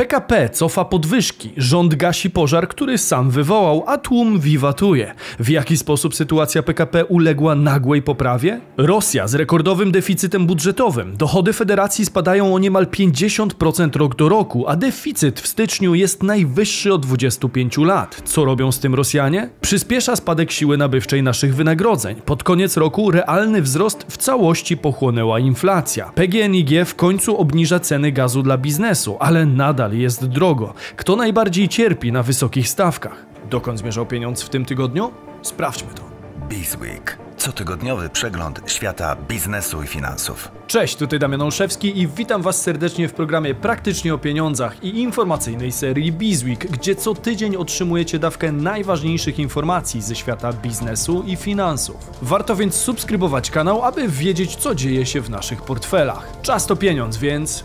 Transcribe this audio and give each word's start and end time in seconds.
PKP 0.00 0.48
cofa 0.48 0.84
podwyżki, 0.84 1.52
rząd 1.56 1.94
gasi 1.94 2.30
pożar, 2.30 2.68
który 2.68 2.98
sam 2.98 3.30
wywołał, 3.30 3.84
a 3.86 3.98
tłum 3.98 4.40
wiwatuje. 4.40 5.14
W 5.38 5.48
jaki 5.48 5.76
sposób 5.76 6.14
sytuacja 6.14 6.62
PKP 6.62 7.04
uległa 7.04 7.54
nagłej 7.54 8.02
poprawie? 8.02 8.60
Rosja 8.76 9.28
z 9.28 9.34
rekordowym 9.34 9.92
deficytem 9.92 10.46
budżetowym. 10.46 11.16
Dochody 11.16 11.52
federacji 11.52 12.04
spadają 12.04 12.54
o 12.54 12.58
niemal 12.58 12.86
50% 12.86 13.96
rok 13.96 14.16
do 14.16 14.28
roku, 14.28 14.68
a 14.68 14.76
deficyt 14.76 15.40
w 15.40 15.46
styczniu 15.46 15.94
jest 15.94 16.22
najwyższy 16.22 16.94
od 16.94 17.06
25 17.06 17.78
lat. 17.78 18.22
Co 18.24 18.44
robią 18.44 18.72
z 18.72 18.78
tym 18.78 18.94
Rosjanie? 18.94 19.50
Przyspiesza 19.60 20.16
spadek 20.16 20.50
siły 20.50 20.76
nabywczej 20.76 21.22
naszych 21.22 21.54
wynagrodzeń. 21.54 22.16
Pod 22.24 22.42
koniec 22.42 22.76
roku 22.76 23.10
realny 23.10 23.62
wzrost 23.62 24.06
w 24.08 24.16
całości 24.16 24.76
pochłonęła 24.76 25.38
inflacja. 25.38 26.12
PGNiG 26.14 26.70
w 26.86 26.94
końcu 26.94 27.38
obniża 27.38 27.80
ceny 27.80 28.12
gazu 28.12 28.42
dla 28.42 28.58
biznesu, 28.58 29.16
ale 29.20 29.46
nadal 29.46 29.89
jest 29.98 30.26
drogo. 30.26 30.74
Kto 30.96 31.16
najbardziej 31.16 31.68
cierpi 31.68 32.12
na 32.12 32.22
wysokich 32.22 32.68
stawkach? 32.68 33.26
Dokąd 33.50 33.78
zmierzał 33.78 34.06
pieniądz 34.06 34.42
w 34.42 34.48
tym 34.48 34.64
tygodniu? 34.64 35.10
Sprawdźmy 35.42 35.94
to. 35.94 36.02
Bizweek. 36.48 37.18
Cotygodniowy 37.36 38.08
przegląd 38.08 38.60
świata 38.66 39.16
biznesu 39.28 39.82
i 39.82 39.86
finansów. 39.86 40.48
Cześć, 40.66 40.96
tutaj 40.96 41.18
Damian 41.18 41.42
Olszewski 41.42 41.98
i 41.98 42.08
witam 42.08 42.42
Was 42.42 42.62
serdecznie 42.62 43.08
w 43.08 43.12
programie 43.12 43.54
Praktycznie 43.54 44.14
o 44.14 44.18
Pieniądzach 44.18 44.84
i 44.84 44.98
informacyjnej 45.00 45.72
serii 45.72 46.12
Bizweek, 46.12 46.70
gdzie 46.70 46.96
co 46.96 47.14
tydzień 47.14 47.56
otrzymujecie 47.56 48.18
dawkę 48.18 48.52
najważniejszych 48.52 49.38
informacji 49.38 50.02
ze 50.02 50.14
świata 50.14 50.52
biznesu 50.52 51.22
i 51.26 51.36
finansów. 51.36 51.96
Warto 52.22 52.56
więc 52.56 52.74
subskrybować 52.74 53.50
kanał, 53.50 53.84
aby 53.84 54.08
wiedzieć, 54.08 54.56
co 54.56 54.74
dzieje 54.74 55.06
się 55.06 55.20
w 55.20 55.30
naszych 55.30 55.62
portfelach. 55.62 56.28
Czas 56.42 56.66
to 56.66 56.76
pieniądz, 56.76 57.16
więc 57.16 57.64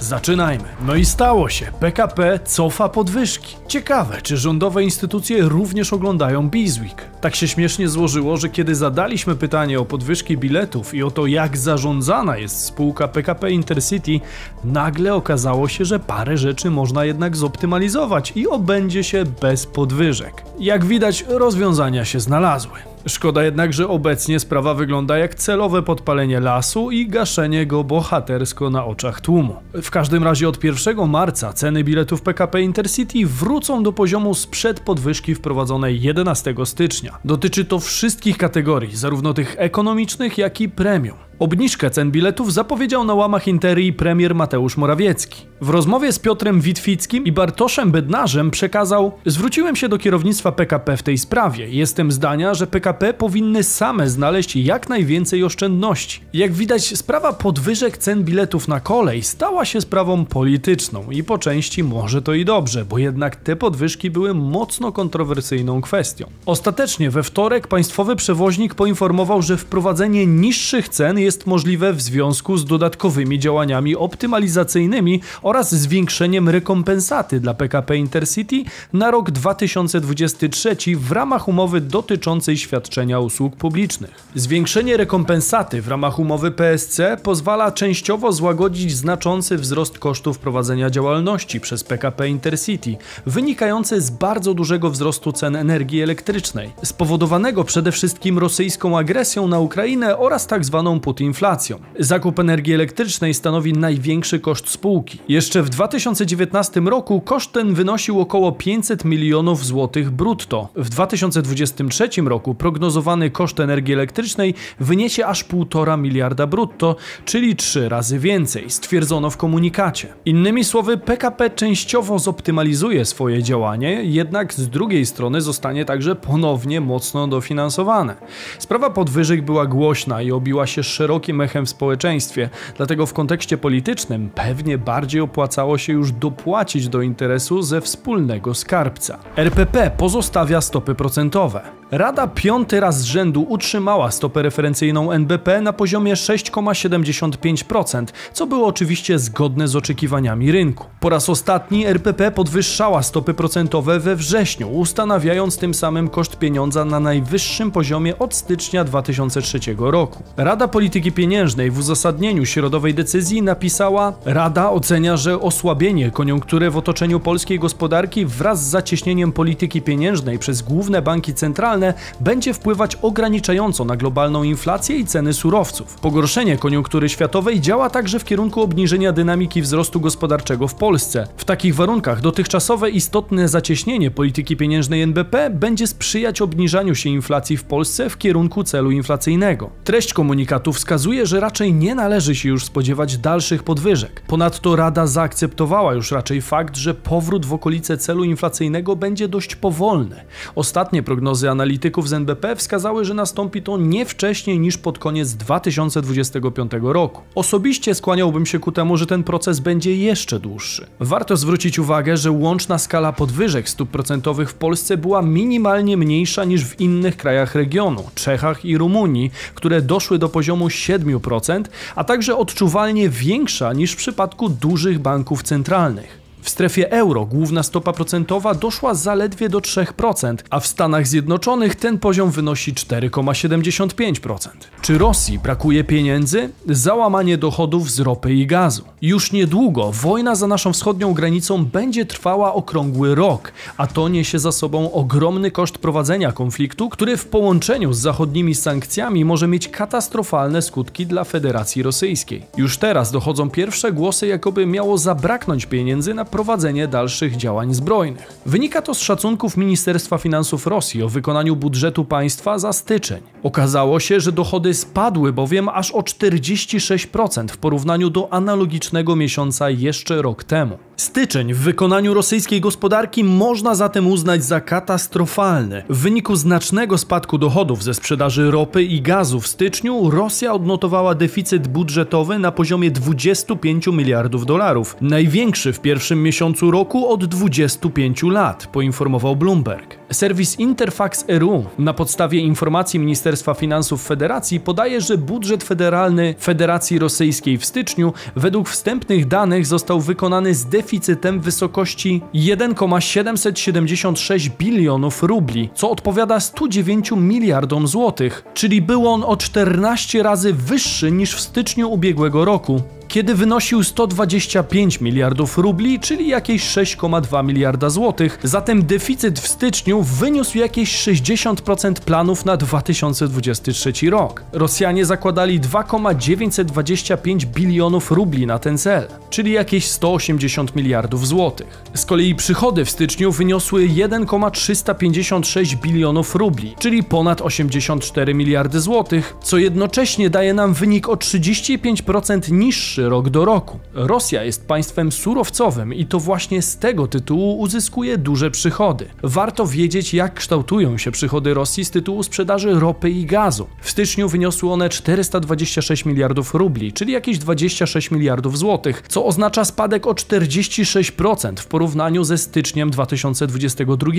Zaczynajmy. 0.00 0.64
No 0.86 0.94
i 0.94 1.04
stało 1.04 1.48
się. 1.48 1.66
PKP 1.80 2.38
cofa 2.44 2.88
podwyżki. 2.88 3.56
Ciekawe, 3.68 4.22
czy 4.22 4.36
rządowe 4.36 4.82
instytucje 4.82 5.42
również 5.42 5.92
oglądają 5.92 6.48
Bizweek. 6.48 7.04
Tak 7.20 7.36
się 7.36 7.48
śmiesznie 7.48 7.88
złożyło, 7.88 8.36
że 8.36 8.48
kiedy 8.48 8.74
zadaliśmy 8.74 9.36
pytanie 9.36 9.80
o 9.80 9.84
podwyżki 9.84 10.38
biletów 10.38 10.94
i 10.94 11.02
o 11.02 11.10
to, 11.10 11.26
jak 11.26 11.56
zarządzana 11.56 12.36
jest 12.36 12.64
spółka 12.64 13.08
PKP 13.08 13.50
Intercity, 13.50 14.20
nagle 14.64 15.14
okazało 15.14 15.68
się, 15.68 15.84
że 15.84 15.98
parę 15.98 16.36
rzeczy 16.36 16.70
można 16.70 17.04
jednak 17.04 17.36
zoptymalizować 17.36 18.32
i 18.34 18.48
obędzie 18.48 19.04
się 19.04 19.24
bez 19.40 19.66
podwyżek. 19.66 20.44
Jak 20.58 20.84
widać, 20.84 21.24
rozwiązania 21.28 22.04
się 22.04 22.20
znalazły. 22.20 22.89
Szkoda 23.06 23.44
jednak, 23.44 23.72
że 23.72 23.88
obecnie 23.88 24.40
sprawa 24.40 24.74
wygląda 24.74 25.18
jak 25.18 25.34
celowe 25.34 25.82
podpalenie 25.82 26.40
lasu 26.40 26.90
i 26.90 27.08
gaszenie 27.08 27.66
go 27.66 27.84
bohatersko 27.84 28.70
na 28.70 28.84
oczach 28.84 29.20
tłumu. 29.20 29.56
W 29.82 29.90
każdym 29.90 30.24
razie 30.24 30.48
od 30.48 30.64
1 30.64 31.08
marca 31.08 31.52
ceny 31.52 31.84
biletów 31.84 32.22
PKP 32.22 32.62
Intercity 32.62 33.26
wrócą 33.26 33.82
do 33.82 33.92
poziomu 33.92 34.34
sprzed 34.34 34.80
podwyżki 34.80 35.34
wprowadzonej 35.34 36.02
11 36.02 36.54
stycznia. 36.64 37.18
Dotyczy 37.24 37.64
to 37.64 37.78
wszystkich 37.78 38.38
kategorii, 38.38 38.96
zarówno 38.96 39.34
tych 39.34 39.54
ekonomicznych, 39.58 40.38
jak 40.38 40.60
i 40.60 40.68
premium. 40.68 41.29
Obniżkę 41.40 41.90
cen 41.90 42.10
biletów 42.10 42.52
zapowiedział 42.52 43.04
na 43.04 43.14
łamach 43.14 43.48
Interii 43.48 43.92
premier 43.92 44.34
Mateusz 44.34 44.76
Morawiecki. 44.76 45.46
W 45.60 45.68
rozmowie 45.68 46.12
z 46.12 46.18
Piotrem 46.18 46.60
Witwickim 46.60 47.24
i 47.24 47.32
Bartoszem 47.32 47.90
Bednarzem 47.90 48.50
przekazał: 48.50 49.12
Zwróciłem 49.26 49.76
się 49.76 49.88
do 49.88 49.98
kierownictwa 49.98 50.52
PKP 50.52 50.96
w 50.96 51.02
tej 51.02 51.18
sprawie. 51.18 51.68
Jestem 51.68 52.12
zdania, 52.12 52.54
że 52.54 52.66
PKP 52.66 53.14
powinny 53.14 53.62
same 53.62 54.10
znaleźć 54.10 54.56
jak 54.56 54.88
najwięcej 54.88 55.44
oszczędności. 55.44 56.20
Jak 56.32 56.52
widać, 56.52 56.96
sprawa 56.96 57.32
podwyżek 57.32 57.98
cen 57.98 58.24
biletów 58.24 58.68
na 58.68 58.80
kolej 58.80 59.22
stała 59.22 59.64
się 59.64 59.80
sprawą 59.80 60.24
polityczną 60.24 61.10
i 61.10 61.24
po 61.24 61.38
części 61.38 61.84
może 61.84 62.22
to 62.22 62.34
i 62.34 62.44
dobrze, 62.44 62.84
bo 62.84 62.98
jednak 62.98 63.36
te 63.36 63.56
podwyżki 63.56 64.10
były 64.10 64.34
mocno 64.34 64.92
kontrowersyjną 64.92 65.80
kwestią. 65.80 66.26
Ostatecznie 66.46 67.10
we 67.10 67.22
wtorek 67.22 67.68
państwowy 67.68 68.16
przewoźnik 68.16 68.74
poinformował, 68.74 69.42
że 69.42 69.56
wprowadzenie 69.56 70.26
niższych 70.26 70.88
cen 70.88 71.18
jest 71.18 71.29
jest 71.30 71.46
możliwe 71.46 71.92
w 71.92 72.02
związku 72.02 72.56
z 72.56 72.64
dodatkowymi 72.64 73.38
działaniami 73.38 73.96
optymalizacyjnymi 73.96 75.20
oraz 75.42 75.74
zwiększeniem 75.74 76.48
rekompensaty 76.48 77.40
dla 77.40 77.54
PKP 77.54 77.96
Intercity 77.96 78.64
na 78.92 79.10
rok 79.10 79.30
2023 79.30 80.76
w 80.96 81.12
ramach 81.12 81.48
umowy 81.48 81.80
dotyczącej 81.80 82.56
świadczenia 82.56 83.20
usług 83.20 83.56
publicznych. 83.56 84.10
Zwiększenie 84.34 84.96
rekompensaty 84.96 85.82
w 85.82 85.88
ramach 85.88 86.18
umowy 86.18 86.50
PSC 86.50 87.00
pozwala 87.22 87.72
częściowo 87.72 88.32
złagodzić 88.32 88.96
znaczący 88.96 89.56
wzrost 89.56 89.98
kosztów 89.98 90.38
prowadzenia 90.38 90.90
działalności 90.90 91.60
przez 91.60 91.84
PKP 91.84 92.28
Intercity, 92.28 92.96
wynikający 93.26 94.00
z 94.00 94.10
bardzo 94.10 94.54
dużego 94.54 94.90
wzrostu 94.90 95.32
cen 95.32 95.56
energii 95.56 96.02
elektrycznej, 96.02 96.70
spowodowanego 96.84 97.64
przede 97.64 97.92
wszystkim 97.92 98.38
rosyjską 98.38 98.98
agresją 98.98 99.48
na 99.48 99.58
Ukrainę 99.58 100.18
oraz 100.18 100.46
tzw. 100.46 100.82
Tak 100.84 101.10
Putin 101.10 101.19
inflacją. 101.20 101.78
Zakup 101.98 102.38
energii 102.38 102.74
elektrycznej 102.74 103.34
stanowi 103.34 103.72
największy 103.72 104.40
koszt 104.40 104.68
spółki. 104.68 105.18
Jeszcze 105.28 105.62
w 105.62 105.68
2019 105.68 106.80
roku 106.80 107.20
koszt 107.20 107.52
ten 107.52 107.74
wynosił 107.74 108.20
około 108.20 108.52
500 108.52 109.04
milionów 109.04 109.66
złotych 109.66 110.10
brutto. 110.10 110.68
W 110.76 110.88
2023 110.88 112.08
roku 112.24 112.54
prognozowany 112.54 113.30
koszt 113.30 113.60
energii 113.60 113.94
elektrycznej 113.94 114.54
wyniesie 114.80 115.26
aż 115.26 115.44
1,5 115.44 115.98
miliarda 115.98 116.46
brutto, 116.46 116.96
czyli 117.24 117.56
3 117.56 117.88
razy 117.88 118.18
więcej, 118.18 118.70
stwierdzono 118.70 119.30
w 119.30 119.36
komunikacie. 119.36 120.08
Innymi 120.24 120.64
słowy, 120.64 120.98
PKP 120.98 121.50
częściowo 121.50 122.18
zoptymalizuje 122.18 123.04
swoje 123.04 123.42
działanie, 123.42 124.04
jednak 124.04 124.54
z 124.54 124.68
drugiej 124.68 125.06
strony 125.06 125.40
zostanie 125.40 125.84
także 125.84 126.16
ponownie 126.16 126.80
mocno 126.80 127.28
dofinansowane. 127.28 128.16
Sprawa 128.58 128.90
podwyżek 128.90 129.42
była 129.42 129.66
głośna 129.66 130.22
i 130.22 130.32
obiła 130.32 130.66
się 130.66 130.82
szeroko 130.82 131.09
szerokim 131.10 131.40
echem 131.40 131.66
w 131.66 131.70
społeczeństwie, 131.70 132.48
dlatego 132.76 133.06
w 133.06 133.12
kontekście 133.12 133.58
politycznym 133.58 134.30
pewnie 134.34 134.78
bardziej 134.78 135.20
opłacało 135.20 135.78
się 135.78 135.92
już 135.92 136.12
dopłacić 136.12 136.88
do 136.88 137.02
interesu 137.02 137.62
ze 137.62 137.80
wspólnego 137.80 138.54
skarbca. 138.54 139.18
RPP 139.36 139.90
pozostawia 139.96 140.60
stopy 140.60 140.94
procentowe. 140.94 141.80
Rada 141.90 142.26
piąty 142.26 142.80
raz 142.80 143.00
z 143.00 143.04
rzędu 143.04 143.46
utrzymała 143.48 144.10
stopę 144.10 144.42
referencyjną 144.42 145.12
NBP 145.12 145.60
na 145.60 145.72
poziomie 145.72 146.14
6,75%, 146.14 148.04
co 148.32 148.46
było 148.46 148.66
oczywiście 148.66 149.18
zgodne 149.18 149.68
z 149.68 149.76
oczekiwaniami 149.76 150.52
rynku. 150.52 150.84
Po 151.00 151.08
raz 151.08 151.28
ostatni 151.28 151.86
RPP 151.86 152.30
podwyższała 152.30 153.02
stopy 153.02 153.34
procentowe 153.34 154.00
we 154.00 154.16
wrześniu, 154.16 154.68
ustanawiając 154.68 155.58
tym 155.58 155.74
samym 155.74 156.08
koszt 156.08 156.38
pieniądza 156.38 156.84
na 156.84 157.00
najwyższym 157.00 157.70
poziomie 157.70 158.18
od 158.18 158.34
stycznia 158.34 158.84
2003 158.84 159.58
roku. 159.78 160.22
Rada 160.36 160.68
Polityki 160.90 161.12
Pieniężnej 161.12 161.70
w 161.70 161.78
uzasadnieniu 161.78 162.46
środowej 162.46 162.94
decyzji 162.94 163.42
napisała: 163.42 164.12
Rada 164.24 164.70
ocenia, 164.70 165.16
że 165.16 165.40
osłabienie 165.40 166.10
koniunktury 166.10 166.70
w 166.70 166.76
otoczeniu 166.76 167.20
polskiej 167.20 167.58
gospodarki 167.58 168.26
wraz 168.26 168.64
z 168.64 168.70
zacieśnieniem 168.70 169.32
polityki 169.32 169.82
pieniężnej 169.82 170.38
przez 170.38 170.62
główne 170.62 171.02
banki 171.02 171.34
centralne 171.34 171.94
będzie 172.20 172.54
wpływać 172.54 172.96
ograniczająco 173.02 173.84
na 173.84 173.96
globalną 173.96 174.42
inflację 174.42 174.96
i 174.96 175.06
ceny 175.06 175.32
surowców. 175.32 175.94
Pogorszenie 175.94 176.58
koniunktury 176.58 177.08
światowej 177.08 177.60
działa 177.60 177.90
także 177.90 178.18
w 178.18 178.24
kierunku 178.24 178.62
obniżenia 178.62 179.12
dynamiki 179.12 179.62
wzrostu 179.62 180.00
gospodarczego 180.00 180.68
w 180.68 180.74
Polsce. 180.74 181.26
W 181.36 181.44
takich 181.44 181.74
warunkach 181.74 182.20
dotychczasowe 182.20 182.90
istotne 182.90 183.48
zacieśnienie 183.48 184.10
polityki 184.10 184.56
pieniężnej 184.56 185.02
NBP 185.02 185.50
będzie 185.50 185.86
sprzyjać 185.86 186.42
obniżaniu 186.42 186.94
się 186.94 187.10
inflacji 187.10 187.56
w 187.56 187.64
Polsce 187.64 188.10
w 188.10 188.18
kierunku 188.18 188.64
celu 188.64 188.90
inflacyjnego. 188.90 189.70
Treść 189.84 190.12
komunikatu 190.12 190.72
wskazuje, 190.80 191.26
że 191.26 191.40
raczej 191.40 191.74
nie 191.74 191.94
należy 191.94 192.34
się 192.34 192.48
już 192.48 192.64
spodziewać 192.64 193.18
dalszych 193.18 193.62
podwyżek. 193.62 194.22
Ponadto 194.26 194.76
Rada 194.76 195.06
zaakceptowała 195.06 195.94
już 195.94 196.10
raczej 196.10 196.42
fakt, 196.42 196.76
że 196.76 196.94
powrót 196.94 197.46
w 197.46 197.52
okolice 197.52 197.98
celu 197.98 198.24
inflacyjnego 198.24 198.96
będzie 198.96 199.28
dość 199.28 199.56
powolny. 199.56 200.16
Ostatnie 200.54 201.02
prognozy 201.02 201.50
analityków 201.50 202.08
z 202.08 202.12
NBP 202.12 202.56
wskazały, 202.56 203.04
że 203.04 203.14
nastąpi 203.14 203.62
to 203.62 203.78
nie 203.78 204.06
wcześniej 204.06 204.58
niż 204.58 204.78
pod 204.78 204.98
koniec 204.98 205.34
2025 205.34 206.72
roku. 206.82 207.22
Osobiście 207.34 207.94
skłaniałbym 207.94 208.46
się 208.46 208.58
ku 208.58 208.72
temu, 208.72 208.96
że 208.96 209.06
ten 209.06 209.22
proces 209.22 209.60
będzie 209.60 209.96
jeszcze 209.96 210.40
dłuższy. 210.40 210.86
Warto 211.00 211.36
zwrócić 211.36 211.78
uwagę, 211.78 212.16
że 212.16 212.30
łączna 212.30 212.78
skala 212.78 213.12
podwyżek 213.12 213.68
stóp 213.68 213.90
procentowych 213.90 214.50
w 214.50 214.54
Polsce 214.54 214.96
była 214.96 215.22
minimalnie 215.22 215.96
mniejsza 215.96 216.44
niż 216.44 216.64
w 216.64 216.80
innych 216.80 217.16
krajach 217.16 217.54
regionu, 217.54 218.04
Czechach 218.14 218.64
i 218.64 218.78
Rumunii, 218.78 219.30
które 219.54 219.82
doszły 219.82 220.18
do 220.18 220.28
poziomu 220.28 220.69
7%, 220.70 221.64
a 221.96 222.04
także 222.04 222.36
odczuwalnie 222.36 223.08
większa 223.08 223.72
niż 223.72 223.92
w 223.92 223.96
przypadku 223.96 224.48
dużych 224.48 224.98
banków 224.98 225.42
centralnych. 225.42 226.19
W 226.42 226.50
strefie 226.50 226.90
euro 226.92 227.24
główna 227.26 227.62
stopa 227.62 227.92
procentowa 227.92 228.54
doszła 228.54 228.94
zaledwie 228.94 229.48
do 229.48 229.58
3%, 229.58 230.36
a 230.50 230.60
w 230.60 230.66
Stanach 230.66 231.06
Zjednoczonych 231.06 231.74
ten 231.76 231.98
poziom 231.98 232.30
wynosi 232.30 232.74
4,75%. 232.74 234.48
Czy 234.82 234.98
Rosji 234.98 235.38
brakuje 235.38 235.84
pieniędzy? 235.84 236.50
Załamanie 236.68 237.38
dochodów 237.38 237.90
z 237.90 238.00
ropy 238.00 238.34
i 238.34 238.46
gazu. 238.46 238.82
Już 239.02 239.32
niedługo 239.32 239.92
wojna 239.92 240.34
za 240.34 240.46
naszą 240.46 240.72
wschodnią 240.72 241.14
granicą 241.14 241.64
będzie 241.64 242.06
trwała 242.06 242.54
okrągły 242.54 243.14
rok, 243.14 243.52
a 243.76 243.86
to 243.86 244.08
niesie 244.08 244.38
za 244.38 244.52
sobą 244.52 244.92
ogromny 244.92 245.50
koszt 245.50 245.78
prowadzenia 245.78 246.32
konfliktu, 246.32 246.88
który 246.88 247.16
w 247.16 247.26
połączeniu 247.26 247.92
z 247.92 247.98
zachodnimi 247.98 248.54
sankcjami 248.54 249.24
może 249.24 249.48
mieć 249.48 249.68
katastrofalne 249.68 250.62
skutki 250.62 251.06
dla 251.06 251.24
Federacji 251.24 251.82
Rosyjskiej. 251.82 252.42
Już 252.56 252.78
teraz 252.78 253.12
dochodzą 253.12 253.50
pierwsze 253.50 253.92
głosy, 253.92 254.26
jakoby 254.26 254.66
miało 254.66 254.98
zabraknąć 254.98 255.66
pieniędzy 255.66 256.14
na 256.14 256.24
prowadzenie 256.30 256.88
dalszych 256.88 257.36
działań 257.36 257.74
zbrojnych. 257.74 258.40
Wynika 258.46 258.82
to 258.82 258.94
z 258.94 259.00
szacunków 259.00 259.56
Ministerstwa 259.56 260.18
Finansów 260.18 260.66
Rosji 260.66 261.02
o 261.02 261.08
wykonaniu 261.08 261.56
budżetu 261.56 262.04
państwa 262.04 262.58
za 262.58 262.72
styczeń. 262.72 263.22
Okazało 263.42 264.00
się, 264.00 264.20
że 264.20 264.32
dochody 264.32 264.74
spadły 264.74 265.32
bowiem 265.32 265.68
aż 265.68 265.90
o 265.90 266.00
46% 266.00 267.48
w 267.48 267.56
porównaniu 267.56 268.10
do 268.10 268.32
analogicznego 268.32 269.16
miesiąca 269.16 269.70
jeszcze 269.70 270.22
rok 270.22 270.44
temu. 270.44 270.78
Styczeń 271.00 271.54
w 271.54 271.58
wykonaniu 271.58 272.14
rosyjskiej 272.14 272.60
gospodarki 272.60 273.24
można 273.24 273.74
zatem 273.74 274.06
uznać 274.06 274.44
za 274.44 274.60
katastrofalny. 274.60 275.82
W 275.88 275.98
wyniku 275.98 276.36
znacznego 276.36 276.98
spadku 276.98 277.38
dochodów 277.38 277.82
ze 277.82 277.94
sprzedaży 277.94 278.50
ropy 278.50 278.82
i 278.82 279.00
gazu 279.00 279.40
w 279.40 279.46
styczniu 279.46 280.10
Rosja 280.10 280.52
odnotowała 280.52 281.14
deficyt 281.14 281.68
budżetowy 281.68 282.38
na 282.38 282.52
poziomie 282.52 282.90
25 282.90 283.86
miliardów 283.86 284.46
dolarów, 284.46 284.96
największy 285.00 285.72
w 285.72 285.80
pierwszym 285.80 286.22
miesiącu 286.22 286.70
roku 286.70 287.08
od 287.08 287.24
25 287.24 288.22
lat, 288.22 288.66
poinformował 288.66 289.36
Bloomberg. 289.36 289.98
Serwis 290.12 290.58
Interfax 290.58 291.24
RU 291.28 291.64
na 291.78 291.94
podstawie 291.94 292.40
informacji 292.40 293.00
Ministerstwa 293.00 293.54
Finansów 293.54 294.02
Federacji 294.06 294.60
podaje, 294.60 295.00
że 295.00 295.18
budżet 295.18 295.64
federalny 295.64 296.34
Federacji 296.40 296.98
Rosyjskiej 296.98 297.58
w 297.58 297.64
styczniu 297.64 298.12
według 298.36 298.68
wstępnych 298.68 299.28
danych 299.28 299.66
został 299.66 300.00
wykonany 300.00 300.54
z 300.54 300.64
deficytem 300.64 300.89
w 300.90 301.40
wysokości 301.40 302.22
1,776 302.34 304.48
bilionów 304.48 305.22
rubli, 305.22 305.70
co 305.74 305.90
odpowiada 305.90 306.40
109 306.40 307.10
miliardom 307.16 307.86
złotych, 307.86 308.44
czyli 308.54 308.82
był 308.82 309.08
on 309.08 309.24
o 309.24 309.36
14 309.36 310.22
razy 310.22 310.52
wyższy 310.52 311.12
niż 311.12 311.34
w 311.34 311.40
styczniu 311.40 311.90
ubiegłego 311.90 312.44
roku 312.44 312.82
kiedy 313.10 313.34
wynosił 313.34 313.84
125 313.84 315.00
miliardów 315.00 315.58
rubli, 315.58 316.00
czyli 316.00 316.28
jakieś 316.28 316.62
6,2 316.62 317.44
miliarda 317.44 317.90
złotych. 317.90 318.38
Zatem 318.42 318.86
deficyt 318.86 319.40
w 319.40 319.48
styczniu 319.48 320.02
wyniósł 320.02 320.58
jakieś 320.58 321.08
60% 321.08 321.94
planów 322.00 322.44
na 322.44 322.56
2023 322.56 323.92
rok. 324.10 324.42
Rosjanie 324.52 325.04
zakładali 325.04 325.60
2,925 325.60 327.46
bilionów 327.46 328.10
rubli 328.10 328.46
na 328.46 328.58
ten 328.58 328.78
cel, 328.78 329.08
czyli 329.30 329.52
jakieś 329.52 329.88
180 329.88 330.76
miliardów 330.76 331.26
złotych. 331.26 331.82
Z 331.94 332.04
kolei 332.04 332.34
przychody 332.34 332.84
w 332.84 332.90
styczniu 332.90 333.32
wyniosły 333.32 333.86
1,356 333.86 335.76
bilionów 335.76 336.34
rubli, 336.34 336.74
czyli 336.78 337.02
ponad 337.02 337.40
84 337.40 338.34
miliardy 338.34 338.80
złotych, 338.80 339.36
co 339.42 339.58
jednocześnie 339.58 340.30
daje 340.30 340.54
nam 340.54 340.74
wynik 340.74 341.08
o 341.08 341.14
35% 341.14 342.52
niższy 342.52 342.99
rok 343.08 343.30
do 343.30 343.44
roku. 343.44 343.78
Rosja 343.94 344.44
jest 344.44 344.66
państwem 344.66 345.12
surowcowym 345.12 345.94
i 345.94 346.06
to 346.06 346.20
właśnie 346.20 346.62
z 346.62 346.76
tego 346.76 347.06
tytułu 347.06 347.58
uzyskuje 347.58 348.18
duże 348.18 348.50
przychody. 348.50 349.06
Warto 349.22 349.66
wiedzieć, 349.66 350.14
jak 350.14 350.34
kształtują 350.34 350.98
się 350.98 351.10
przychody 351.10 351.54
Rosji 351.54 351.84
z 351.84 351.90
tytułu 351.90 352.22
sprzedaży 352.22 352.80
ropy 352.80 353.10
i 353.10 353.26
gazu. 353.26 353.66
W 353.80 353.90
styczniu 353.90 354.28
wyniosły 354.28 354.72
one 354.72 354.88
426 354.88 356.04
miliardów 356.04 356.54
rubli, 356.54 356.92
czyli 356.92 357.12
jakieś 357.12 357.38
26 357.38 358.10
miliardów 358.10 358.58
złotych, 358.58 359.02
co 359.08 359.24
oznacza 359.24 359.64
spadek 359.64 360.06
o 360.06 360.12
46% 360.12 361.60
w 361.60 361.66
porównaniu 361.66 362.24
ze 362.24 362.38
styczniem 362.38 362.90
2022. 362.90 364.12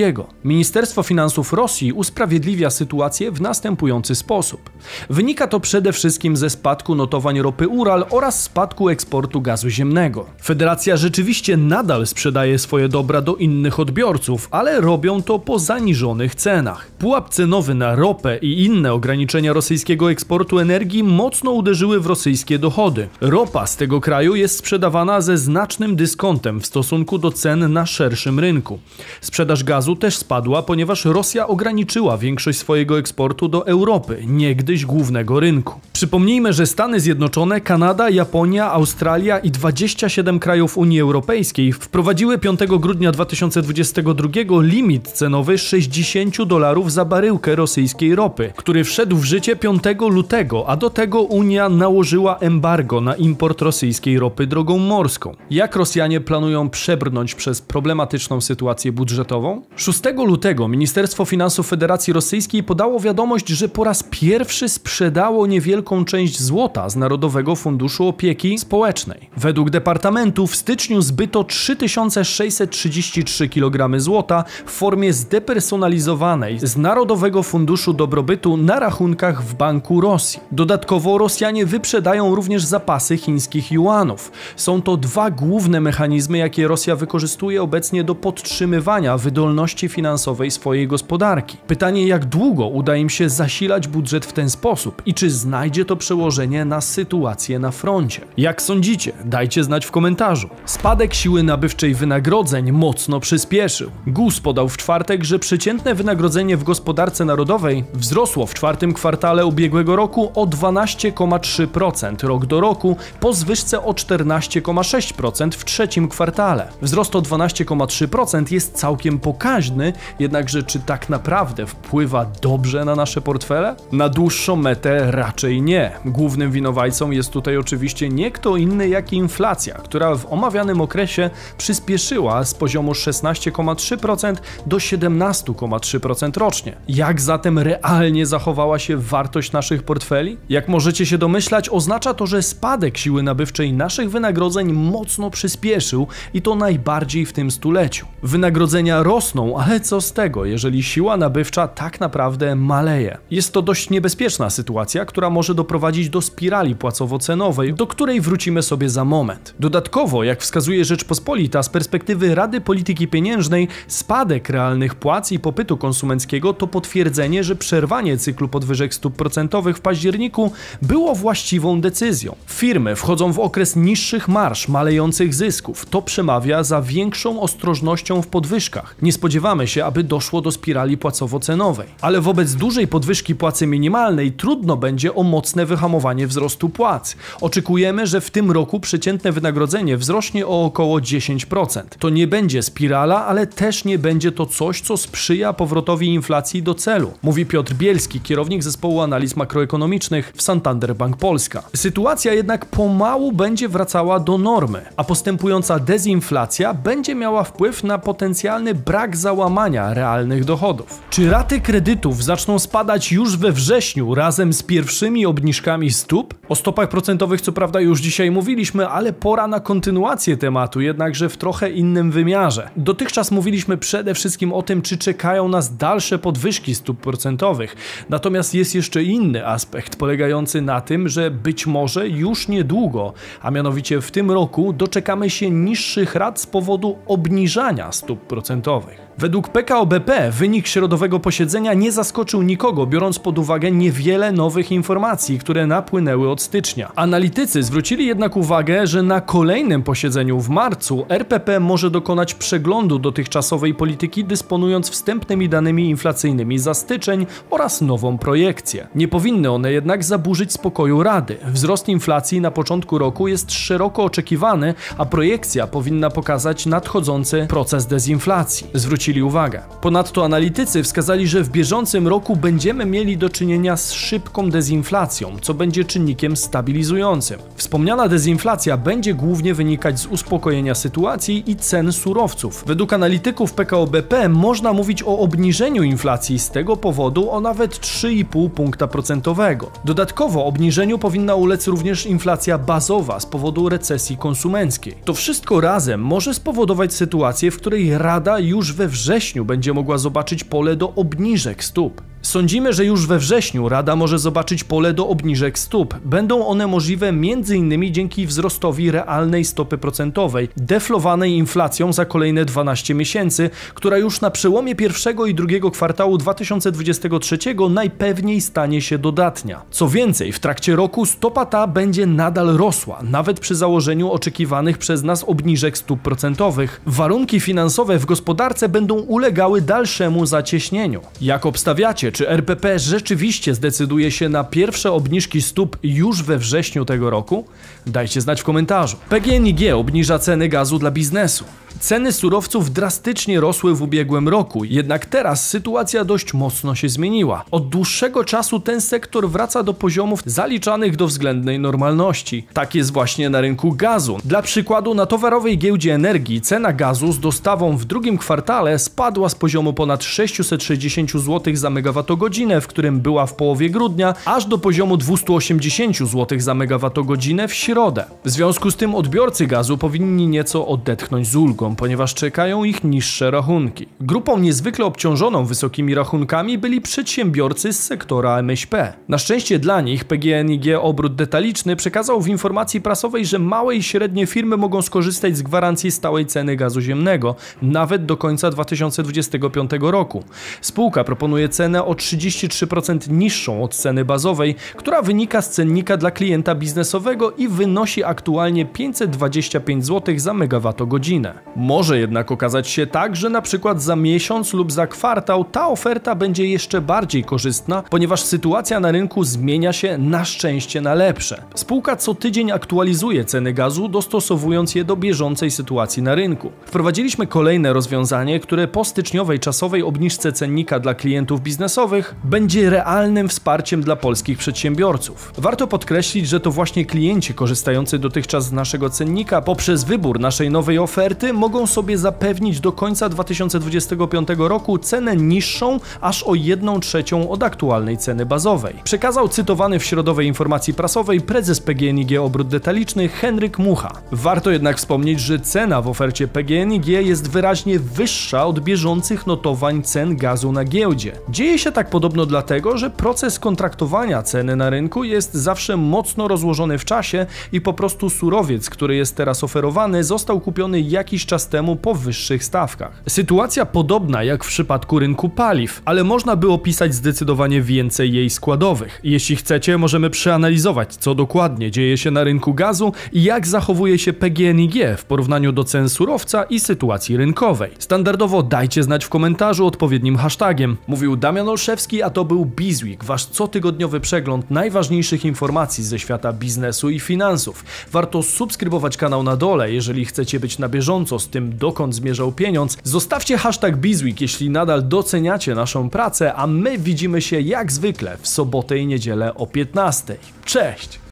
Ministerstwo 0.43 1.03
Finansów 1.03 1.53
Rosji 1.53 1.93
usprawiedliwia 1.93 2.69
sytuację 2.69 3.31
w 3.31 3.41
następujący 3.41 4.15
sposób. 4.15 4.69
Wynika 5.09 5.47
to 5.47 5.59
przede 5.59 5.93
wszystkim 5.93 6.37
ze 6.37 6.49
spadku 6.49 6.95
notowań 6.95 7.41
ropy 7.41 7.67
Ural 7.67 8.05
oraz 8.09 8.43
spadku 8.43 8.70
spadku 8.71 8.89
eksportu 8.89 9.41
gazu 9.41 9.69
ziemnego. 9.69 10.25
Federacja 10.43 10.97
rzeczywiście 10.97 11.57
nadal 11.57 12.07
sprzedaje 12.07 12.59
swoje 12.59 12.89
dobra 12.89 13.21
do 13.21 13.35
innych 13.35 13.79
odbiorców, 13.79 14.47
ale 14.51 14.81
robią 14.81 15.23
to 15.23 15.39
po 15.39 15.59
zaniżonych 15.59 16.35
cenach. 16.35 16.91
Pułap 16.99 17.29
cenowy 17.29 17.75
na 17.75 17.95
ropę 17.95 18.37
i 18.37 18.65
inne 18.65 18.93
ograniczenia 18.93 19.53
rosyjskiego 19.53 20.11
eksportu 20.11 20.59
energii 20.59 21.03
mocno 21.03 21.51
uderzyły 21.51 21.99
w 21.99 22.05
rosyjskie 22.05 22.59
dochody. 22.59 23.07
Ropa 23.21 23.67
z 23.67 23.77
tego 23.77 24.01
kraju 24.01 24.35
jest 24.35 24.57
sprzedawana 24.57 25.21
ze 25.21 25.37
znacznym 25.37 25.95
dyskontem 25.95 26.61
w 26.61 26.65
stosunku 26.65 27.17
do 27.17 27.31
cen 27.31 27.73
na 27.73 27.85
szerszym 27.85 28.39
rynku. 28.39 28.79
Sprzedaż 29.21 29.63
gazu 29.63 29.95
też 29.95 30.17
spadła, 30.17 30.63
ponieważ 30.63 31.05
Rosja 31.05 31.47
ograniczyła 31.47 32.17
większość 32.17 32.59
swojego 32.59 32.99
eksportu 32.99 33.47
do 33.47 33.67
Europy, 33.67 34.23
niegdyś 34.27 34.85
głównego 34.85 35.39
rynku. 35.39 35.79
Przypomnijmy, 35.93 36.53
że 36.53 36.65
Stany 36.65 36.99
Zjednoczone, 36.99 37.61
Kanada, 37.61 38.09
Japonia, 38.09 38.60
Australia 38.65 39.39
i 39.39 39.51
27 39.51 40.39
krajów 40.39 40.77
Unii 40.77 41.01
Europejskiej 41.01 41.73
wprowadziły 41.73 42.37
5 42.37 42.59
grudnia 42.59 43.11
2022 43.11 44.29
limit 44.61 45.07
cenowy 45.07 45.57
60 45.57 46.43
dolarów 46.43 46.91
za 46.91 47.05
baryłkę 47.05 47.55
rosyjskiej 47.55 48.15
ropy, 48.15 48.53
który 48.55 48.83
wszedł 48.83 49.17
w 49.17 49.23
życie 49.23 49.55
5 49.55 49.83
lutego, 50.09 50.69
a 50.69 50.77
do 50.77 50.89
tego 50.89 51.21
Unia 51.21 51.69
nałożyła 51.69 52.37
embargo 52.37 53.01
na 53.01 53.15
import 53.15 53.61
rosyjskiej 53.61 54.19
ropy 54.19 54.47
drogą 54.47 54.77
morską. 54.77 55.35
Jak 55.49 55.75
Rosjanie 55.75 56.21
planują 56.21 56.69
przebrnąć 56.69 57.35
przez 57.35 57.61
problematyczną 57.61 58.41
sytuację 58.41 58.91
budżetową? 58.91 59.61
6 59.75 59.99
lutego 60.27 60.67
Ministerstwo 60.67 61.25
Finansów 61.25 61.67
Federacji 61.67 62.13
Rosyjskiej 62.13 62.63
podało 62.63 62.99
wiadomość, 62.99 63.47
że 63.47 63.69
po 63.69 63.83
raz 63.83 64.03
pierwszy 64.03 64.69
sprzedało 64.69 65.47
niewielką 65.47 66.05
część 66.05 66.41
złota 66.41 66.89
z 66.89 66.95
Narodowego 66.95 67.55
Funduszu 67.55 68.07
Opieki 68.07 68.50
społecznej. 68.59 69.29
Według 69.37 69.69
departamentu 69.69 70.47
w 70.47 70.55
styczniu 70.55 71.01
zbyto 71.01 71.43
3633 71.43 73.49
kg 73.49 73.99
złota 73.99 74.43
w 74.65 74.71
formie 74.71 75.13
zdepersonalizowanej 75.13 76.59
z 76.59 76.77
Narodowego 76.77 77.43
Funduszu 77.43 77.93
Dobrobytu 77.93 78.57
na 78.57 78.79
rachunkach 78.79 79.43
w 79.43 79.53
Banku 79.53 80.01
Rosji. 80.01 80.39
Dodatkowo 80.51 81.17
Rosjanie 81.17 81.65
wyprzedają 81.65 82.35
również 82.35 82.63
zapasy 82.63 83.17
chińskich 83.17 83.71
juanów. 83.71 84.31
Są 84.55 84.81
to 84.81 84.97
dwa 84.97 85.31
główne 85.31 85.81
mechanizmy, 85.81 86.37
jakie 86.37 86.67
Rosja 86.67 86.95
wykorzystuje 86.95 87.63
obecnie 87.63 88.03
do 88.03 88.15
podtrzymywania 88.15 89.17
wydolności 89.17 89.89
finansowej 89.89 90.51
swojej 90.51 90.87
gospodarki. 90.87 91.57
Pytanie, 91.67 92.07
jak 92.07 92.25
długo 92.25 92.67
uda 92.67 92.95
im 92.95 93.09
się 93.09 93.29
zasilać 93.29 93.87
budżet 93.87 94.25
w 94.25 94.33
ten 94.33 94.49
sposób 94.49 95.01
i 95.05 95.13
czy 95.13 95.29
znajdzie 95.29 95.85
to 95.85 95.95
przełożenie 95.95 96.65
na 96.65 96.81
sytuację 96.81 97.59
na 97.59 97.71
froncie. 97.71 98.21
Jak 98.37 98.61
sądzicie? 98.61 99.11
Dajcie 99.25 99.63
znać 99.63 99.85
w 99.85 99.91
komentarzu. 99.91 100.49
Spadek 100.65 101.13
siły 101.13 101.43
nabywczej 101.43 101.95
wynagrodzeń 101.95 102.71
mocno 102.71 103.19
przyspieszył. 103.19 103.91
GUS 104.07 104.39
podał 104.39 104.69
w 104.69 104.77
czwartek, 104.77 105.23
że 105.23 105.39
przeciętne 105.39 105.95
wynagrodzenie 105.95 106.57
w 106.57 106.63
gospodarce 106.63 107.25
narodowej 107.25 107.83
wzrosło 107.93 108.45
w 108.45 108.53
czwartym 108.53 108.93
kwartale 108.93 109.45
ubiegłego 109.45 109.95
roku 109.95 110.31
o 110.35 110.47
12,3% 110.47 112.27
rok 112.27 112.45
do 112.45 112.61
roku 112.61 112.97
po 113.19 113.33
zwyżce 113.33 113.83
o 113.83 113.91
14,6% 113.91 115.51
w 115.51 115.65
trzecim 115.65 116.07
kwartale. 116.07 116.67
Wzrost 116.81 117.15
o 117.15 117.21
12,3% 117.21 118.51
jest 118.51 118.73
całkiem 118.73 119.19
pokaźny, 119.19 119.93
jednakże 120.19 120.63
czy 120.63 120.79
tak 120.79 121.09
naprawdę 121.09 121.65
wpływa 121.65 122.25
dobrze 122.41 122.85
na 122.85 122.95
nasze 122.95 123.21
portfele? 123.21 123.75
Na 123.91 124.09
dłuższą 124.09 124.55
metę 124.55 125.11
raczej 125.11 125.61
nie. 125.61 125.91
Głównym 126.05 126.51
winowajcą 126.51 127.11
jest 127.11 127.31
tutaj 127.31 127.57
oczywiście 127.57 128.09
nie 128.09 128.20
kto 128.29 128.57
inny 128.57 128.87
jak 128.89 129.13
inflacja, 129.13 129.73
która 129.73 130.15
w 130.15 130.33
omawianym 130.33 130.81
okresie 130.81 131.29
przyspieszyła 131.57 132.43
z 132.43 132.53
poziomu 132.53 132.91
16,3% 132.91 134.35
do 134.65 134.77
17,3% 134.77 136.37
rocznie. 136.37 136.75
Jak 136.87 137.21
zatem 137.21 137.59
realnie 137.59 138.25
zachowała 138.25 138.79
się 138.79 138.97
wartość 138.97 139.51
naszych 139.51 139.83
portfeli? 139.83 140.37
Jak 140.49 140.67
możecie 140.67 141.05
się 141.05 141.17
domyślać, 141.17 141.69
oznacza 141.69 142.13
to, 142.13 142.27
że 142.27 142.41
spadek 142.41 142.97
siły 142.97 143.23
nabywczej 143.23 143.73
naszych 143.73 144.11
wynagrodzeń 144.11 144.73
mocno 144.73 145.29
przyspieszył 145.29 146.07
i 146.33 146.41
to 146.41 146.55
najbardziej 146.55 147.25
w 147.25 147.33
tym 147.33 147.51
stuleciu. 147.51 148.05
Wynagrodzenia 148.23 149.03
rosną, 149.03 149.57
ale 149.57 149.79
co 149.79 150.01
z 150.01 150.13
tego, 150.13 150.45
jeżeli 150.45 150.83
siła 150.83 151.17
nabywcza 151.17 151.67
tak 151.67 151.99
naprawdę 151.99 152.55
maleje? 152.55 153.17
Jest 153.31 153.53
to 153.53 153.61
dość 153.61 153.89
niebezpieczna 153.89 154.49
sytuacja, 154.49 155.05
która 155.05 155.29
może 155.29 155.55
doprowadzić 155.55 156.09
do 156.09 156.21
spirali 156.21 156.75
płacowo-cenowej, 156.75 157.73
do 157.73 157.87
której 157.87 158.10
której 158.11 158.21
wrócimy 158.21 158.63
sobie 158.63 158.89
za 158.89 159.05
moment. 159.05 159.53
Dodatkowo, 159.59 160.23
jak 160.23 160.41
wskazuje 160.41 160.85
Rzeczpospolita, 160.85 161.63
z 161.63 161.69
perspektywy 161.69 162.35
Rady 162.35 162.61
Polityki 162.61 163.07
Pieniężnej, 163.07 163.67
spadek 163.87 164.49
realnych 164.49 164.95
płac 164.95 165.31
i 165.31 165.39
popytu 165.39 165.77
konsumenckiego 165.77 166.53
to 166.53 166.67
potwierdzenie, 166.67 167.43
że 167.43 167.55
przerwanie 167.55 168.17
cyklu 168.17 168.47
podwyżek 168.47 168.93
stóp 168.93 169.15
procentowych 169.15 169.77
w 169.77 169.81
październiku 169.81 170.51
było 170.81 171.15
właściwą 171.15 171.81
decyzją. 171.81 172.35
Firmy 172.47 172.95
wchodzą 172.95 173.33
w 173.33 173.39
okres 173.39 173.75
niższych 173.75 174.27
marsz, 174.27 174.67
malejących 174.67 175.33
zysków. 175.33 175.85
To 175.85 176.01
przemawia 176.01 176.63
za 176.63 176.81
większą 176.81 177.41
ostrożnością 177.41 178.21
w 178.21 178.27
podwyżkach. 178.27 178.95
Nie 179.01 179.11
spodziewamy 179.11 179.67
się, 179.67 179.85
aby 179.85 180.03
doszło 180.03 180.41
do 180.41 180.51
spirali 180.51 180.97
płacowo-cenowej. 180.97 181.87
Ale 182.01 182.21
wobec 182.21 182.53
dużej 182.53 182.87
podwyżki 182.87 183.35
płacy 183.35 183.67
minimalnej 183.67 184.31
trudno 184.31 184.77
będzie 184.77 185.15
o 185.15 185.23
mocne 185.23 185.65
wyhamowanie 185.65 186.27
wzrostu 186.27 186.69
płac. 186.69 187.15
Oczekujemy, 187.41 188.00
że 188.07 188.21
w 188.21 188.31
tym 188.31 188.51
roku 188.51 188.79
przeciętne 188.79 189.31
wynagrodzenie 189.31 189.97
wzrośnie 189.97 190.47
o 190.47 190.65
około 190.65 190.99
10%. 190.99 191.81
To 191.99 192.09
nie 192.09 192.27
będzie 192.27 192.63
spirala, 192.63 193.25
ale 193.25 193.47
też 193.47 193.85
nie 193.85 193.99
będzie 193.99 194.31
to 194.31 194.45
coś, 194.45 194.81
co 194.81 194.97
sprzyja 194.97 195.53
powrotowi 195.53 196.07
inflacji 196.07 196.63
do 196.63 196.75
celu, 196.75 197.13
mówi 197.23 197.45
Piotr 197.45 197.73
Bielski, 197.73 198.21
kierownik 198.21 198.63
zespołu 198.63 199.01
analiz 199.01 199.35
makroekonomicznych 199.35 200.33
w 200.35 200.41
Santander 200.41 200.95
Bank 200.95 201.17
Polska. 201.17 201.63
Sytuacja 201.75 202.33
jednak 202.33 202.65
pomału 202.65 203.31
będzie 203.31 203.69
wracała 203.69 204.19
do 204.19 204.37
normy, 204.37 204.85
a 204.97 205.03
postępująca 205.03 205.79
dezinflacja 205.79 206.73
będzie 206.73 207.15
miała 207.15 207.43
wpływ 207.43 207.83
na 207.83 207.97
potencjalny 207.97 208.75
brak 208.75 209.17
załamania 209.17 209.93
realnych 209.93 210.45
dochodów. 210.45 211.01
Czy 211.09 211.29
raty 211.29 211.61
kredytów 211.61 212.23
zaczną 212.23 212.59
spadać 212.59 213.11
już 213.11 213.37
we 213.37 213.51
wrześniu 213.51 214.15
razem 214.15 214.53
z 214.53 214.63
pierwszymi 214.63 215.25
obniżkami 215.25 215.91
stóp? 215.91 216.33
O 216.49 216.55
stopach 216.55 216.89
procentowych 216.89 217.41
co 217.41 217.51
prawda 217.51 217.79
już 217.79 217.90
dzisiaj 217.99 218.31
mówiliśmy, 218.31 218.87
ale 218.87 219.13
pora 219.13 219.47
na 219.47 219.59
kontynuację 219.59 220.37
tematu, 220.37 220.81
jednakże 220.81 221.29
w 221.29 221.37
trochę 221.37 221.69
innym 221.69 222.11
wymiarze. 222.11 222.69
Dotychczas 222.77 223.31
mówiliśmy 223.31 223.77
przede 223.77 224.13
wszystkim 224.13 224.53
o 224.53 224.61
tym, 224.61 224.81
czy 224.81 224.97
czekają 224.97 225.47
nas 225.47 225.77
dalsze 225.77 226.19
podwyżki 226.19 226.75
stóp 226.75 226.99
procentowych. 226.99 227.75
Natomiast 228.09 228.53
jest 228.53 228.75
jeszcze 228.75 229.03
inny 229.03 229.47
aspekt 229.47 229.95
polegający 229.95 230.61
na 230.61 230.81
tym, 230.81 231.09
że 231.09 231.31
być 231.31 231.67
może 231.67 232.07
już 232.07 232.47
niedługo, 232.47 233.13
a 233.41 233.51
mianowicie 233.51 234.01
w 234.01 234.11
tym 234.11 234.31
roku 234.31 234.73
doczekamy 234.73 235.29
się 235.29 235.49
niższych 235.49 236.15
rat 236.15 236.39
z 236.39 236.47
powodu 236.47 236.97
obniżania 237.07 237.91
stóp 237.91 238.19
procentowych. 238.19 239.10
Według 239.21 239.49
PKO 239.49 239.85
BP 239.85 240.31
wynik 240.31 240.67
środowego 240.67 241.19
posiedzenia 241.19 241.73
nie 241.73 241.91
zaskoczył 241.91 242.41
nikogo, 242.41 242.85
biorąc 242.85 243.19
pod 243.19 243.39
uwagę 243.39 243.71
niewiele 243.71 244.31
nowych 244.31 244.71
informacji, 244.71 245.39
które 245.39 245.67
napłynęły 245.67 246.29
od 246.29 246.41
stycznia. 246.41 246.91
Analitycy 246.95 247.63
zwrócili 247.63 248.05
jednak 248.05 248.37
uwagę, 248.37 248.87
że 248.87 249.03
na 249.03 249.21
kolejnym 249.21 249.83
posiedzeniu 249.83 250.39
w 250.39 250.49
marcu 250.49 251.05
RPP 251.09 251.59
może 251.59 251.91
dokonać 251.91 252.33
przeglądu 252.33 252.99
dotychczasowej 252.99 253.73
polityki, 253.73 254.25
dysponując 254.25 254.89
wstępnymi 254.89 255.49
danymi 255.49 255.89
inflacyjnymi 255.89 256.59
za 256.59 256.73
styczeń 256.73 257.25
oraz 257.49 257.81
nową 257.81 258.17
projekcję. 258.17 258.87
Nie 258.95 259.07
powinny 259.07 259.51
one 259.51 259.71
jednak 259.71 260.03
zaburzyć 260.03 260.51
spokoju 260.51 261.03
Rady. 261.03 261.37
Wzrost 261.47 261.89
inflacji 261.89 262.41
na 262.41 262.51
początku 262.51 262.97
roku 262.97 263.27
jest 263.27 263.51
szeroko 263.51 264.03
oczekiwany, 264.03 264.73
a 264.97 265.05
projekcja 265.05 265.67
powinna 265.67 266.09
pokazać 266.09 266.65
nadchodzący 266.65 267.45
proces 267.49 267.87
dezinflacji. 267.87 268.67
Zwrócili 268.73 269.10
zwrócili 269.11 269.23
uwagę. 269.23 269.61
Ponadto 269.81 270.25
analitycy 270.25 270.83
wskazali, 270.83 271.27
że 271.27 271.43
w 271.43 271.49
bieżącym 271.49 272.07
roku 272.07 272.35
będziemy 272.35 272.85
mieli 272.85 273.17
do 273.17 273.29
czynienia 273.29 273.77
z 273.77 273.91
szybką 273.91 274.49
dezinflacją, 274.49 275.37
co 275.41 275.53
będzie 275.53 275.85
czynnikiem 275.85 276.37
stabilizującym. 276.37 277.39
Wspomniana 277.55 278.07
dezinflacja 278.07 278.77
będzie 278.77 279.13
głównie 279.13 279.53
wynikać 279.53 279.99
z 279.99 280.05
uspokojenia 280.05 280.75
sytuacji 280.75 281.43
i 281.47 281.55
cen 281.55 281.91
surowców. 281.91 282.63
Według 282.67 282.93
analityków 282.93 283.53
PKO 283.53 283.87
BP 283.87 284.29
można 284.29 284.73
mówić 284.73 285.03
o 285.03 285.19
obniżeniu 285.19 285.83
inflacji 285.83 286.39
z 286.39 286.49
tego 286.49 286.77
powodu 286.77 287.31
o 287.31 287.39
nawet 287.41 287.79
3,5 287.79 288.49
punkta 288.49 288.87
procentowego. 288.87 289.71
Dodatkowo 289.85 290.45
obniżeniu 290.45 290.99
powinna 290.99 291.35
ulec 291.35 291.67
również 291.67 292.05
inflacja 292.05 292.57
bazowa 292.57 293.19
z 293.19 293.25
powodu 293.25 293.69
recesji 293.69 294.17
konsumenckiej. 294.17 294.95
To 295.05 295.13
wszystko 295.13 295.61
razem 295.61 296.01
może 296.01 296.33
spowodować 296.33 296.93
sytuację, 296.93 297.51
w 297.51 297.57
której 297.57 297.97
Rada 297.97 298.39
już 298.39 298.73
we 298.73 298.87
wrześniu 298.91 299.45
będzie 299.45 299.73
mogła 299.73 299.97
zobaczyć 299.97 300.43
pole 300.43 300.75
do 300.75 300.95
obniżek 300.95 301.63
stóp. 301.63 302.01
Sądzimy, 302.21 302.73
że 302.73 302.85
już 302.85 303.07
we 303.07 303.19
wrześniu 303.19 303.69
Rada 303.69 303.95
może 303.95 304.19
zobaczyć 304.19 304.63
pole 304.63 304.93
do 304.93 305.07
obniżek 305.07 305.59
stóp. 305.59 305.95
Będą 306.05 306.45
one 306.47 306.67
możliwe 306.67 307.07
m.in. 307.07 307.93
dzięki 307.93 308.27
wzrostowi 308.27 308.91
realnej 308.91 309.45
stopy 309.45 309.77
procentowej, 309.77 310.49
deflowanej 310.57 311.31
inflacją 311.31 311.93
za 311.93 312.05
kolejne 312.05 312.45
12 312.45 312.93
miesięcy, 312.93 313.49
która 313.73 313.97
już 313.97 314.21
na 314.21 314.31
przełomie 314.31 314.75
pierwszego 314.75 315.25
i 315.25 315.35
drugiego 315.35 315.71
kwartału 315.71 316.17
2023 316.17 317.37
najpewniej 317.69 318.41
stanie 318.41 318.81
się 318.81 318.97
dodatnia. 318.97 319.61
Co 319.71 319.89
więcej, 319.89 320.31
w 320.31 320.39
trakcie 320.39 320.75
roku 320.75 321.05
stopa 321.05 321.45
ta 321.45 321.67
będzie 321.67 322.05
nadal 322.05 322.57
rosła, 322.57 322.99
nawet 323.03 323.39
przy 323.39 323.55
założeniu 323.55 324.11
oczekiwanych 324.11 324.77
przez 324.77 325.03
nas 325.03 325.23
obniżek 325.23 325.77
stóp 325.77 326.01
procentowych. 326.01 326.81
Warunki 326.85 327.39
finansowe 327.39 327.99
w 327.99 328.05
gospodarce 328.05 328.69
będą 328.69 328.95
ulegały 328.95 329.61
dalszemu 329.61 330.25
zacieśnieniu. 330.25 331.01
Jak 331.21 331.45
obstawiacie, 331.45 332.10
czy 332.11 332.29
RPP 332.29 332.79
rzeczywiście 332.79 333.55
zdecyduje 333.55 334.11
się 334.11 334.29
na 334.29 334.43
pierwsze 334.43 334.91
obniżki 334.91 335.41
stóp 335.41 335.77
już 335.83 336.23
we 336.23 336.37
wrześniu 336.37 336.85
tego 336.85 337.09
roku? 337.09 337.45
Dajcie 337.87 338.21
znać 338.21 338.41
w 338.41 338.43
komentarzu. 338.43 338.97
PGNiG 339.09 339.73
obniża 339.73 340.19
ceny 340.19 340.49
gazu 340.49 340.79
dla 340.79 340.91
biznesu. 340.91 341.45
Ceny 341.79 342.11
surowców 342.11 342.71
drastycznie 342.71 343.39
rosły 343.39 343.75
w 343.75 343.81
ubiegłym 343.81 344.29
roku, 344.29 344.63
jednak 344.63 345.05
teraz 345.05 345.49
sytuacja 345.49 346.05
dość 346.05 346.33
mocno 346.33 346.75
się 346.75 346.89
zmieniła. 346.89 347.45
Od 347.51 347.69
dłuższego 347.69 348.23
czasu 348.23 348.59
ten 348.59 348.81
sektor 348.81 349.29
wraca 349.29 349.63
do 349.63 349.73
poziomów 349.73 350.21
zaliczanych 350.25 350.95
do 350.95 351.07
względnej 351.07 351.59
normalności. 351.59 352.45
Tak 352.53 352.75
jest 352.75 352.93
właśnie 352.93 353.29
na 353.29 353.41
rynku 353.41 353.71
gazu. 353.71 354.17
Dla 354.25 354.41
przykładu 354.41 354.93
na 354.93 355.05
towarowej 355.05 355.57
giełdzie 355.57 355.93
energii 355.93 356.41
cena 356.41 356.73
gazu 356.73 357.11
z 357.11 357.19
dostawą 357.19 357.77
w 357.77 357.85
drugim 357.85 358.17
kwartale 358.17 358.79
spadła 358.79 359.29
z 359.29 359.35
poziomu 359.35 359.73
ponad 359.73 360.03
660 360.03 361.11
zł 361.11 361.55
za 361.55 361.69
megawattogodzinę, 362.01 362.61
w 362.61 362.67
którym 362.67 362.99
była 362.99 363.25
w 363.25 363.33
połowie 363.33 363.69
grudnia, 363.69 364.13
aż 364.25 364.45
do 364.45 364.57
poziomu 364.57 364.97
280 364.97 365.97
zł 365.97 366.39
za 366.39 366.53
megawattogodzinę 366.53 367.47
w 367.47 367.53
środę. 367.53 368.05
W 368.25 368.29
związku 368.29 368.71
z 368.71 368.75
tym 368.75 368.95
odbiorcy 368.95 369.47
gazu 369.47 369.77
powinni 369.77 370.27
nieco 370.27 370.67
odetchnąć 370.67 371.27
z 371.27 371.35
ulgą 371.35 371.75
ponieważ 371.75 372.13
czekają 372.13 372.63
ich 372.63 372.83
niższe 372.83 373.31
rachunki. 373.31 373.87
Grupą 373.99 374.37
niezwykle 374.37 374.85
obciążoną 374.85 375.45
wysokimi 375.45 375.95
rachunkami 375.95 376.57
byli 376.57 376.81
przedsiębiorcy 376.81 377.73
z 377.73 377.83
sektora 377.83 378.37
MŚP. 378.39 378.93
Na 379.07 379.17
szczęście 379.17 379.59
dla 379.59 379.81
nich 379.81 380.05
PGNiG 380.05 380.63
Obrót 380.81 381.15
Detaliczny 381.15 381.75
przekazał 381.75 382.21
w 382.21 382.27
informacji 382.27 382.81
prasowej, 382.81 383.25
że 383.25 383.39
małe 383.39 383.75
i 383.75 383.83
średnie 383.83 384.25
firmy 384.25 384.57
mogą 384.57 384.81
skorzystać 384.81 385.37
z 385.37 385.41
gwarancji 385.41 385.91
stałej 385.91 386.25
ceny 386.25 386.55
gazu 386.55 386.81
ziemnego, 386.81 387.35
nawet 387.61 388.05
do 388.05 388.17
końca 388.17 388.49
2025 388.49 389.71
roku. 389.81 390.23
Spółka 390.61 391.03
proponuje 391.03 391.49
cenę 391.49 391.85
33% 391.93 393.09
niższą 393.09 393.63
od 393.63 393.75
ceny 393.75 394.05
bazowej, 394.05 394.55
która 394.75 395.01
wynika 395.01 395.41
z 395.41 395.49
cennika 395.49 395.97
dla 395.97 396.11
klienta 396.11 396.55
biznesowego 396.55 397.31
i 397.31 397.47
wynosi 397.47 398.03
aktualnie 398.03 398.65
525 398.65 399.85
zł 399.85 400.15
za 400.17 400.33
megawattogodzinę. 400.33 401.33
Może 401.55 401.99
jednak 401.99 402.31
okazać 402.31 402.67
się 402.67 402.87
tak, 402.87 403.15
że 403.15 403.29
na 403.29 403.41
przykład 403.41 403.81
za 403.81 403.95
miesiąc 403.95 404.53
lub 404.53 404.71
za 404.71 404.87
kwartał 404.87 405.43
ta 405.43 405.67
oferta 405.67 406.15
będzie 406.15 406.47
jeszcze 406.47 406.81
bardziej 406.81 407.23
korzystna, 407.23 407.83
ponieważ 407.89 408.21
sytuacja 408.21 408.79
na 408.79 408.91
rynku 408.91 409.23
zmienia 409.23 409.73
się 409.73 409.97
na 409.97 410.25
szczęście 410.25 410.81
na 410.81 410.93
lepsze. 410.93 411.43
Spółka 411.55 411.95
co 411.95 412.15
tydzień 412.15 412.51
aktualizuje 412.51 413.25
ceny 413.25 413.53
gazu, 413.53 413.87
dostosowując 413.87 414.75
je 414.75 414.83
do 414.83 414.95
bieżącej 414.95 415.51
sytuacji 415.51 416.03
na 416.03 416.15
rynku. 416.15 416.51
Wprowadziliśmy 416.65 417.27
kolejne 417.27 417.73
rozwiązanie, 417.73 418.39
które 418.39 418.67
po 418.67 418.85
styczniowej 418.85 419.39
czasowej 419.39 419.83
obniżce 419.83 420.33
cennika 420.33 420.79
dla 420.79 420.93
klientów 420.93 421.41
biznesowych 421.41 421.80
będzie 422.23 422.69
realnym 422.69 423.29
wsparciem 423.29 423.81
dla 423.81 423.95
polskich 423.95 424.37
przedsiębiorców. 424.37 425.33
Warto 425.37 425.67
podkreślić, 425.67 426.27
że 426.27 426.39
to 426.39 426.51
właśnie 426.51 426.85
klienci 426.85 427.33
korzystający 427.33 427.99
dotychczas 427.99 428.45
z 428.45 428.51
naszego 428.51 428.89
cennika 428.89 429.41
poprzez 429.41 429.83
wybór 429.83 430.19
naszej 430.19 430.49
nowej 430.49 430.79
oferty 430.79 431.33
mogą 431.33 431.67
sobie 431.67 431.97
zapewnić 431.97 432.59
do 432.59 432.71
końca 432.71 433.09
2025 433.09 434.27
roku 434.37 434.77
cenę 434.77 435.15
niższą 435.15 435.79
aż 436.01 436.23
o 436.23 436.35
1 436.35 436.81
trzecią 436.81 437.29
od 437.29 437.43
aktualnej 437.43 437.97
ceny 437.97 438.25
bazowej. 438.25 438.75
Przekazał 438.83 439.29
cytowany 439.29 439.79
w 439.79 439.85
środowej 439.85 440.27
informacji 440.27 440.73
prasowej 440.73 441.21
prezes 441.21 441.59
PGNiG 441.59 442.19
Obrót 442.19 442.47
Detaliczny 442.47 443.07
Henryk 443.07 443.59
Mucha. 443.59 443.91
Warto 444.11 444.51
jednak 444.51 444.77
wspomnieć, 444.77 445.19
że 445.19 445.39
cena 445.39 445.81
w 445.81 445.87
ofercie 445.87 446.27
PGNiG 446.27 446.87
jest 446.87 447.29
wyraźnie 447.29 447.79
wyższa 447.79 448.45
od 448.45 448.59
bieżących 448.59 449.27
notowań 449.27 449.83
cen 449.83 450.17
gazu 450.17 450.51
na 450.51 450.63
giełdzie. 450.65 451.11
Dzieje 451.29 451.59
się 451.71 451.75
tak 451.75 451.89
podobno 451.89 452.25
dlatego, 452.25 452.77
że 452.77 452.89
proces 452.89 453.39
kontraktowania 453.39 454.23
ceny 454.23 454.55
na 454.55 454.69
rynku 454.69 455.03
jest 455.03 455.33
zawsze 455.33 455.77
mocno 455.77 456.27
rozłożony 456.27 456.77
w 456.77 456.85
czasie 456.85 457.25
i 457.51 457.61
po 457.61 457.73
prostu 457.73 458.09
surowiec, 458.09 458.69
który 458.69 458.95
jest 458.95 459.15
teraz 459.15 459.43
oferowany, 459.43 460.03
został 460.03 460.39
kupiony 460.39 460.81
jakiś 460.81 461.25
czas 461.25 461.47
temu 461.47 461.75
po 461.75 461.95
wyższych 461.95 462.43
stawkach. 462.43 463.01
Sytuacja 463.07 463.65
podobna 463.65 464.23
jak 464.23 464.43
w 464.43 464.47
przypadku 464.47 464.99
rynku 464.99 465.29
paliw, 465.29 465.81
ale 465.85 466.03
można 466.03 466.35
by 466.35 466.51
opisać 466.51 466.93
zdecydowanie 466.93 467.61
więcej 467.61 468.13
jej 468.13 468.29
składowych. 468.29 468.99
Jeśli 469.03 469.35
chcecie, 469.35 469.77
możemy 469.77 470.09
przeanalizować, 470.09 470.95
co 470.95 471.15
dokładnie 471.15 471.71
dzieje 471.71 471.97
się 471.97 472.11
na 472.11 472.23
rynku 472.23 472.53
gazu 472.53 472.93
i 473.13 473.23
jak 473.23 473.47
zachowuje 473.47 473.99
się 473.99 474.13
PGNiG 474.13 474.73
w 474.97 475.05
porównaniu 475.05 475.51
do 475.51 475.63
cen 475.63 475.89
surowca 475.89 476.43
i 476.43 476.59
sytuacji 476.59 477.17
rynkowej. 477.17 477.71
Standardowo 477.79 478.43
dajcie 478.43 478.83
znać 478.83 479.05
w 479.05 479.09
komentarzu 479.09 479.67
odpowiednim 479.67 480.17
hashtagiem. 480.17 480.77
Mówił 480.87 481.15
Damian 481.15 481.49
Olszewski, 481.51 482.03
a 482.03 482.09
to 482.09 482.25
był 482.25 482.45
Bizweek, 482.45 483.03
wasz 483.03 483.25
cotygodniowy 483.25 483.99
przegląd 483.99 484.51
najważniejszych 484.51 485.25
informacji 485.25 485.83
ze 485.83 485.99
świata 485.99 486.33
biznesu 486.33 486.89
i 486.89 486.99
finansów. 486.99 487.65
Warto 487.91 488.23
subskrybować 488.23 488.97
kanał 488.97 489.23
na 489.23 489.35
dole, 489.35 489.71
jeżeli 489.71 490.05
chcecie 490.05 490.39
być 490.39 490.59
na 490.59 490.69
bieżąco 490.69 491.19
z 491.19 491.27
tym, 491.29 491.57
dokąd 491.57 491.95
zmierzał 491.95 492.31
pieniądz. 492.31 492.77
Zostawcie 492.83 493.37
hashtag 493.37 493.77
Bizweek, 493.77 494.21
jeśli 494.21 494.49
nadal 494.49 494.87
doceniacie 494.87 495.55
naszą 495.55 495.89
pracę, 495.89 496.33
a 496.33 496.47
my 496.47 496.77
widzimy 496.77 497.21
się 497.21 497.41
jak 497.41 497.71
zwykle 497.71 498.17
w 498.21 498.27
sobotę 498.27 498.77
i 498.77 498.87
niedzielę 498.87 499.35
o 499.35 499.47
15. 499.47 500.17
Cześć! 500.45 500.99